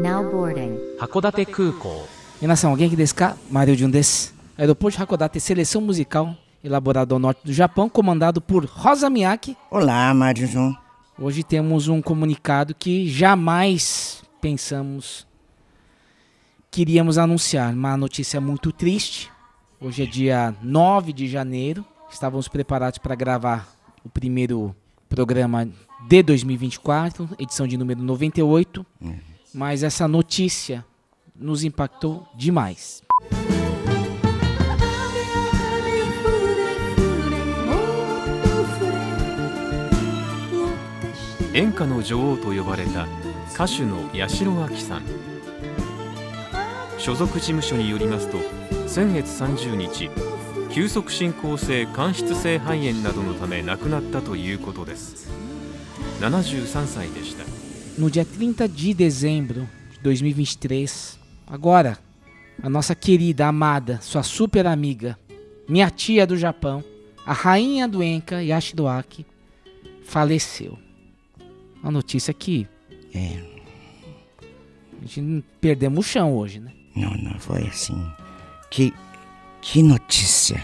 [0.00, 0.78] Now boarding.
[0.98, 2.06] 函館空港
[2.40, 3.36] Minação, alguém que desse cá?
[3.50, 4.32] Mario de um desses.
[4.56, 9.56] Aeroporto de Hakodate, seleção musical elaborada ao norte do Japão, comandado por Rosa Miyake.
[9.70, 10.76] Olá, Mário João.
[11.18, 15.26] Hoje temos um comunicado que jamais pensamos
[16.70, 17.72] que iríamos anunciar.
[17.72, 19.30] Uma notícia muito triste.
[19.80, 21.84] Hoje é dia 9 de janeiro.
[22.10, 23.68] Estávamos preparados para gravar
[24.04, 24.74] o primeiro
[25.08, 25.68] programa
[26.08, 28.86] de 2024, edição de número 98.
[29.55, 30.83] Mas essa notícia
[31.35, 33.03] nos impactou demais.
[41.53, 43.07] 演歌の女王と呼ばれた
[43.53, 45.03] 歌手の八代亜紀さん。
[46.97, 48.39] 所属事務所によりますと
[48.87, 50.09] 先月30日
[50.71, 55.29] 急速進行性間質性肺炎などのため亡くなったということです。
[56.21, 57.62] 73歳でした。
[57.97, 61.97] No dia 30 de dezembro de 2023, agora,
[62.61, 65.17] a nossa querida, amada, sua super amiga,
[65.69, 66.83] minha tia do Japão,
[67.25, 69.25] a rainha do Enka, Yashido Aki,
[70.03, 70.77] faleceu.
[71.81, 72.67] Uma notícia que
[73.13, 73.37] É,
[74.99, 76.71] a gente não- perdemos o chão hoje, né?
[76.95, 77.95] não, não foi assim.
[78.71, 78.91] Que,
[79.61, 80.63] que notícia.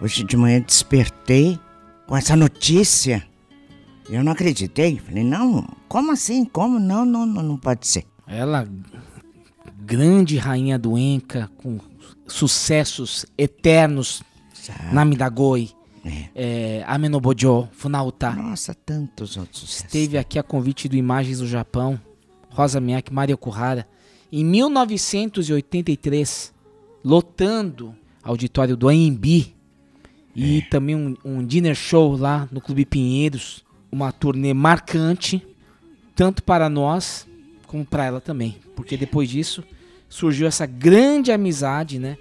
[0.00, 1.58] Hoje de manhã despertei
[2.06, 3.24] com essa notícia.
[4.08, 4.98] Eu não acreditei.
[4.98, 6.44] Falei, não, como assim?
[6.44, 6.78] Como?
[6.78, 8.04] Não, não, não, não pode ser.
[8.26, 8.68] Ela,
[9.80, 11.78] grande rainha do Enka, com
[12.26, 14.94] sucessos eternos, Sabe?
[14.94, 15.70] Namidagoi,
[16.04, 16.24] É.
[16.34, 18.30] é, Amenobojo, Funauta.
[18.32, 19.84] Nossa, tantos outros sucessos.
[19.84, 22.00] Esteve aqui a convite do Imagens do Japão,
[22.50, 23.86] Rosa Miyake, Maria Okuhara,
[24.30, 26.52] em 1983,
[27.04, 29.54] lotando auditório do AMB
[30.34, 35.46] e também um, um dinner show lá no Clube Pinheiros, uma turnê marcante,
[36.14, 37.26] tanto para nós
[37.66, 39.62] como para ela também, porque depois disso
[40.08, 42.16] surgiu essa grande amizade, né?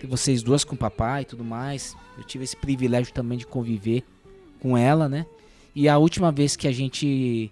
[0.00, 1.96] De vocês duas com o papai e tudo mais.
[2.18, 4.02] Eu tive esse privilégio também de conviver
[4.58, 5.24] com ela, né?
[5.74, 7.50] E a última vez que a gente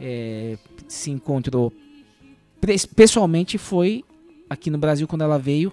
[0.00, 0.56] é,
[0.86, 1.72] se encontrou
[2.94, 4.04] pessoalmente foi
[4.48, 5.72] aqui no Brasil quando ela veio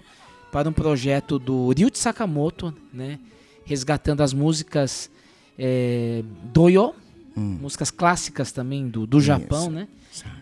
[0.50, 3.18] para um projeto do Ryuichi Sakamoto, né?
[3.64, 5.10] Resgatando as músicas
[5.58, 6.22] é,
[6.52, 6.94] doyo,
[7.36, 7.58] Hum.
[7.60, 9.86] músicas clássicas também do, do Japão, né?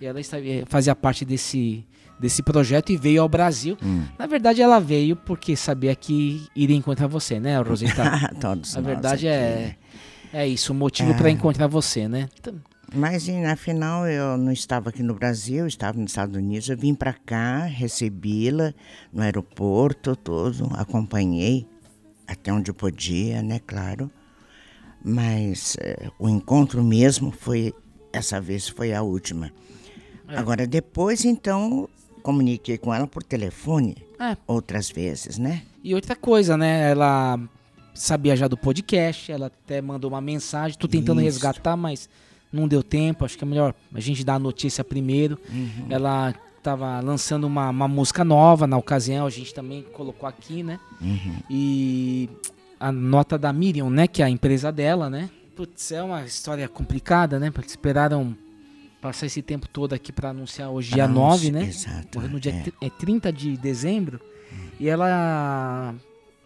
[0.00, 1.84] E ela eh, fazia parte desse,
[2.20, 3.76] desse projeto e veio ao Brasil.
[3.82, 4.04] Hum.
[4.18, 8.04] Na verdade, ela veio porque sabia que iria encontrar você, né, Rosita?
[8.40, 9.76] Todos A nós verdade aqui, é,
[10.32, 12.28] é isso, o motivo para encontrar você, né?
[12.38, 12.54] Então,
[12.94, 16.68] Mas e, afinal eu não estava aqui no Brasil, eu estava nos Estados Unidos.
[16.68, 18.72] Eu vim para cá, recebi-la
[19.12, 21.66] no aeroporto, todo, acompanhei
[22.26, 24.10] até onde eu podia, né, claro.
[25.04, 27.74] Mas eh, o encontro mesmo foi
[28.12, 29.52] essa vez foi a última.
[30.26, 31.88] Agora depois então
[32.22, 34.36] comuniquei com ela por telefone É.
[34.46, 35.62] outras vezes, né?
[35.82, 36.90] E outra coisa, né?
[36.90, 37.38] Ela
[37.92, 40.78] sabia já do podcast, ela até mandou uma mensagem.
[40.78, 41.26] Tô tentando Isso.
[41.26, 42.08] resgatar, mas
[42.50, 43.24] não deu tempo.
[43.26, 45.38] Acho que é melhor a gente dar a notícia primeiro.
[45.52, 45.86] Uhum.
[45.90, 50.80] Ela tava lançando uma, uma música nova na ocasião, a gente também colocou aqui, né?
[51.02, 51.36] Uhum.
[51.50, 52.30] E
[52.86, 54.06] a nota da Miriam, né?
[54.06, 55.30] Que é a empresa dela, né?
[55.56, 57.50] Putz, é uma história complicada, né?
[57.50, 58.36] Porque esperaram
[59.00, 61.64] passar esse tempo todo aqui para anunciar hoje, dia Pra 9, anunci- né?
[61.66, 62.18] Exato.
[62.18, 62.86] Morreu no dia é.
[62.86, 64.20] é 30 de dezembro.
[64.78, 65.94] E ela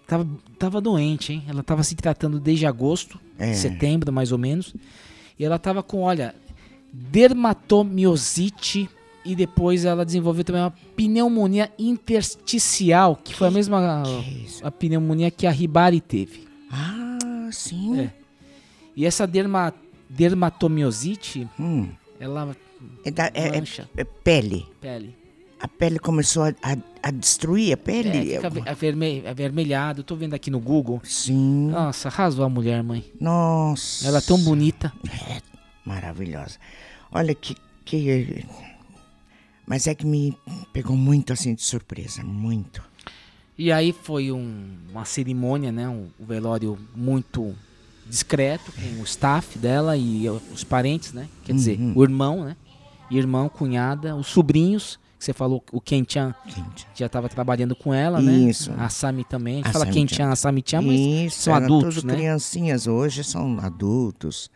[0.07, 0.27] tava,
[0.59, 1.45] tava doente, hein?
[1.49, 3.53] Ela tava se tratando desde agosto, É.
[3.55, 4.75] setembro mais ou menos.
[5.39, 6.35] E ela tava com, olha,
[6.93, 8.89] dermatomiosite
[9.25, 14.67] e depois ela desenvolveu também uma pneumonia intersticial, que foi a mesma Que isso?
[14.67, 16.47] a pneumonia que a Ribari teve.
[16.71, 18.01] Ah, sim.
[18.01, 18.11] É.
[18.97, 19.73] E essa derma,
[20.09, 21.89] dermatomiosite, Hum.
[22.19, 22.57] ela
[23.05, 23.63] É, da- é- é-
[23.97, 24.67] é pele.
[24.81, 25.17] pele.
[25.61, 28.35] A pele começou a, a- a destruir a É, pele.
[28.37, 30.05] fica ave- averme- avermelhado.
[30.05, 31.01] Tô vendo aqui no Google.
[31.03, 31.69] Sim.
[31.71, 33.05] Nossa, arrasou a mulher, mãe.
[33.21, 34.07] Nossa.
[34.07, 34.93] Ela é tão bonita.
[35.85, 36.59] Maravilhosa.
[37.11, 38.45] Olha que, que.
[39.69, 40.37] Mas é que me
[40.73, 42.23] pegou muito assim de surpresa.
[42.25, 42.83] Muito.
[43.57, 45.89] E aí foi um- uma cerimônia, né?
[45.89, 47.55] Um, um velório muito
[48.07, 51.29] discreto com o staff dela e os parentes, né?
[51.45, 51.93] Quer dizer, Uhum.
[51.95, 52.57] o irmão, né?
[53.11, 56.35] Irmão, cunhada, os sobrinhos, que você falou, o Ken-chan
[56.95, 58.33] já estava trabalhando com ela, né?
[58.33, 58.73] Isso.
[58.79, 59.55] A Sami também.
[59.55, 59.87] A gente A fala.
[59.87, 62.15] Ken-chan, a Sami-chan, mas Isso, são adultos, né?
[62.15, 62.87] criancinhas.
[62.87, 64.51] Hoje são adultos.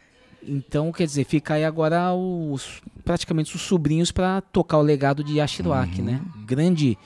[0.46, 5.38] Então, quer dizer, fica aí agora os praticamente os sobrinhos para tocar o legado de
[5.38, 6.20] Yashiroaki, né?
[6.46, 6.98] Grande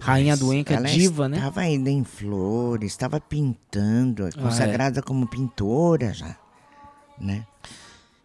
[0.00, 1.38] rainha do Enka, Ela diva, né?
[1.38, 4.32] estava ainda em flores, estava pintando, é.
[4.32, 6.36] consagrada como pintora já.
[7.20, 7.44] Né?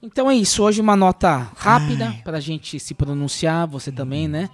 [0.01, 0.63] Então é isso.
[0.63, 3.67] Hoje uma nota rápida para a gente se pronunciar.
[3.67, 4.49] Você também, né?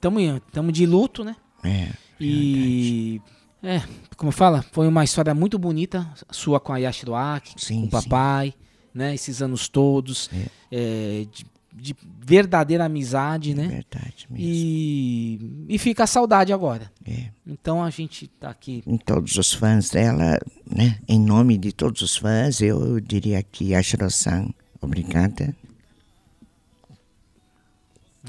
[0.00, 0.18] Tamo,
[0.52, 1.36] tamo de luto, né?
[1.62, 1.88] É.
[2.20, 3.20] E.
[3.62, 3.80] É,
[4.16, 8.54] como fala, foi uma história muito bonita, sua com a Yashiroaki, Sim, com o papai,
[8.94, 9.14] né?
[9.14, 10.30] Esses anos todos.
[10.70, 13.66] é, de, de verdadeira amizade, né?
[13.68, 14.46] Verdade mesmo.
[14.46, 16.90] E, e fica a saudade agora.
[17.06, 17.28] É.
[17.46, 18.82] Então a gente tá aqui.
[18.86, 20.98] Em todos os fãs dela, né?
[21.08, 24.48] Em nome de todos os fãs, eu diria que Yashiro-san,
[24.80, 25.54] obrigada.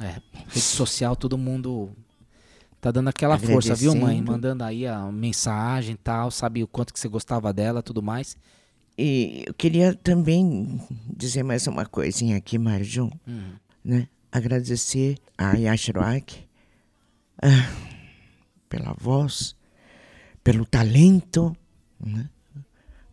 [0.02, 0.16] É,
[0.48, 1.92] rede social, todo mundo
[2.82, 4.22] tá dando aquela força, viu, mãe?
[4.22, 8.36] Mandando aí a mensagem e tal, sabe o quanto que você gostava dela tudo mais.
[8.98, 10.80] E eu queria também
[11.16, 13.10] dizer mais uma coisinha aqui, Marjun,
[13.84, 14.08] né?
[14.32, 16.48] Agradecer a Yashiroaki
[17.42, 17.72] ah,
[18.70, 19.56] pela voz,
[20.44, 21.56] pelo talento,
[22.00, 22.30] né?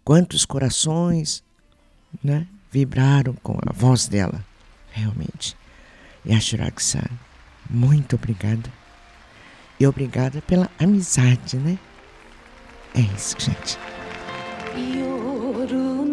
[0.04, 1.42] Quantos corações,
[2.22, 2.46] né?
[2.70, 4.44] Vibraram com a voz dela,
[4.90, 5.56] realmente.
[6.26, 7.08] Yashiroaki-san,
[7.68, 8.70] muito obrigada.
[9.78, 11.78] E obrigada pela amizade, né?
[12.94, 13.78] É isso, gente.
[14.76, 15.66] 夜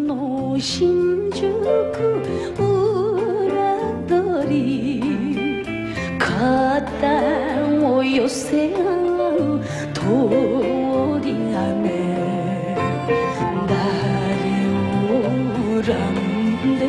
[0.06, 1.46] の新宿
[2.58, 5.64] 裏取り
[6.18, 8.78] 肩を寄せ合
[9.58, 9.62] う
[9.94, 10.00] 通
[11.24, 12.74] り雨
[13.68, 13.70] 誰
[15.06, 15.22] を
[15.82, 15.86] 恨
[16.64, 16.82] んで